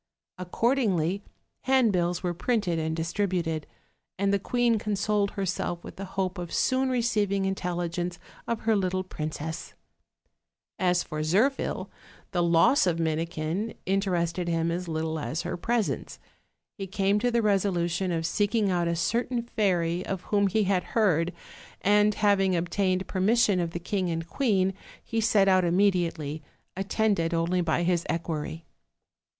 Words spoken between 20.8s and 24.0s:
heard, and having obtained permission of the